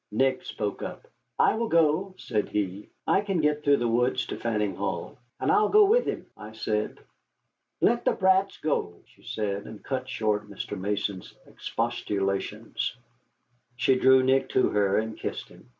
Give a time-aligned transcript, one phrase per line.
[0.11, 1.07] Nick spoke up:
[1.37, 5.51] "I will go," said he; "I can get through the woods to Fanning Hall" "And
[5.51, 6.97] I will go with him," I said.
[7.81, 10.75] "Let the brats go," she said, and cut short Mr.
[10.75, 12.95] Mason's expostulations.
[13.75, 15.69] She drew Nick to her and kissed him.